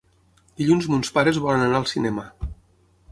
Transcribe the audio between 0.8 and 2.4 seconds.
mons pares volen anar al cinema.